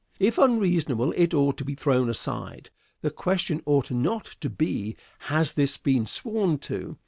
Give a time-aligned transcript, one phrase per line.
[0.19, 2.71] If unreasonable it ought to be thrown aside.
[3.01, 4.95] The question ought not to be,
[5.29, 6.97] "Has this been sworn to?"